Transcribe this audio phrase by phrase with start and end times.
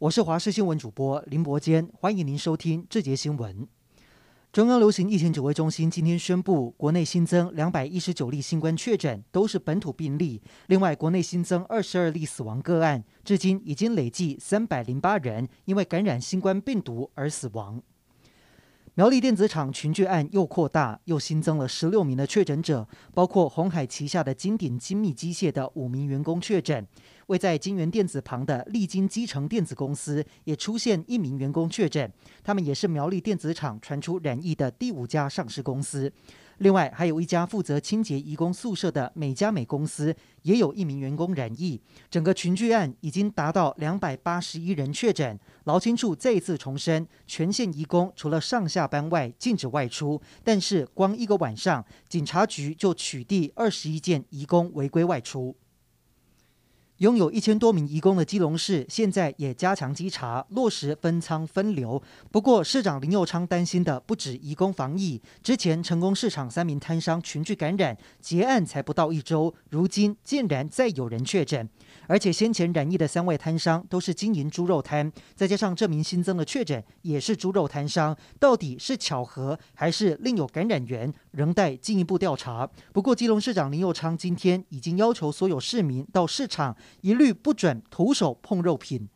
[0.00, 3.66] 我是华视新闻主播林伯坚，欢迎您收听这节新闻。
[4.52, 10.40] 中央流行疫情指挥中心今天宣布，国内新增两百一十九例新冠确诊，都是本土病例。
[10.68, 17.82] 另外，国内新增二十二例死亡个案，至今已经累计三百零八人因为感染新冠病毒而死亡。
[18.98, 22.84] 苗栗电子厂群聚案又扩大，又新增了十六名的确诊者，
[23.14, 26.84] 包括鸿海旗下的金鼎精密机械的五名员工确诊。
[27.28, 32.12] 位在金源电子旁的力晶积成电子公司也出现一名员工确诊，
[32.42, 36.12] 他们也是苗栗电子厂传出染疫的第五家上市公司。
[36.58, 41.80] 另外，还有一家负责清洁移工宿舍的美加美公司，也有一名员工染疫。
[42.10, 45.38] 整个群聚案已经达到两百八十一人确诊。
[45.64, 55.56] 劳青处再次重申，全县移工除了上下班外禁止外出，但是光一个晚上，警察局就取缔二十一件移工违规外出。
[56.98, 62.02] 拥有一千多名移工的基隆市，现在也加强稽查，落实分仓分流。
[62.32, 65.22] 不过，市长林佑昌担心的不止移工防疫。
[65.40, 71.68] 之前成功市场三名摊商群聚感染，结案才不到一周，如今竟然再有人确诊。
[72.08, 82.68] 而且先前染疫的三位摊商都是经营猪肉摊，再加上这名新增的确诊也是猪肉摊商，到底是巧合还是另有感染源，仍待进一步调查。
[82.92, 86.76] 不过，基隆市长林佑昌今天已经要求所有市民到市场。
[87.00, 89.08] 一律不准徒手碰肉品。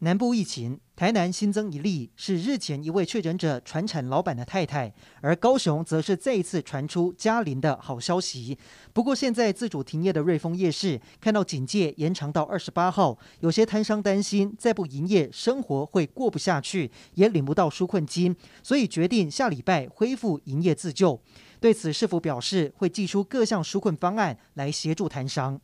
[0.00, 4.92] 南部疫情，台南新增一例，是日前一位确诊者传产老板的太太，
[5.22, 8.58] 而高雄则是再一次传出嘉陵的好消息。
[8.92, 21.18] 不过，现在自主停业的瑞丰夜市看到警戒延长到二十八号，有些摊商担心再不营业，生活会过不下去，也领不到纾困金，所以决定下礼拜恢复营业自救。
[21.58, 25.58] 对此，市府表示会祭出各项纾困方案来协助摊商。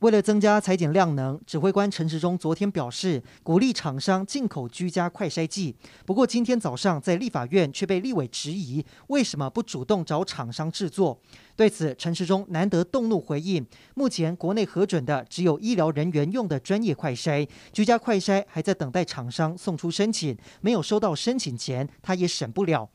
[0.00, 5.76] 为了增加裁剪量能，指挥官陈时中昨天表示，鼓励厂商进口居家快筛剂。
[6.06, 11.20] 不过今天早上在立法院却被立委质疑，为什么不主动找厂商制作？
[11.54, 22.88] 对此，陈时中难得动怒回应：目前国内核准的只有医疗人员用的专业快筛，居家快筛还在等待厂商送出申请，没有收到申请前，他也审不了。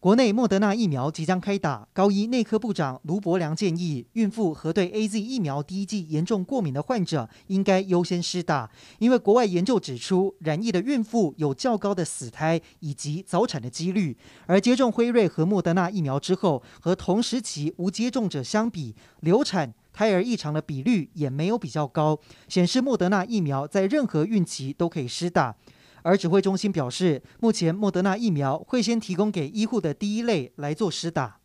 [0.00, 8.70] 国内莫德纳疫苗即将开打，高医内科部长卢伯良建议，孕妇和对 AZ 疫苗第一剂严重过敏的患者应该优先施打，
[9.00, 14.16] 因为国外研究指出，染疫的孕妇有较高的死胎以及早产的几率，
[14.46, 25.56] 而接种辉瑞和莫德纳疫苗之后，和同时期无接种者相比，流产、胎儿异常的比率也没有比较高，显示莫德纳疫苗在任何孕期都可以施打。
[26.02, 31.40] 而指挥中心表示，目前莫德纳疫苗会先提供给医护的第一类来做施打。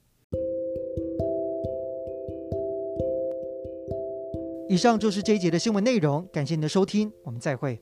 [4.69, 7.79] 以上就是这一节的新闻内容，感谢您的收听，我们再会。